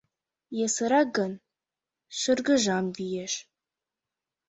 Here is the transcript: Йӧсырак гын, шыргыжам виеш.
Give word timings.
Йӧсырак 0.57 1.07
гын, 1.17 1.33
шыргыжам 2.19 2.85
виеш. 2.97 3.33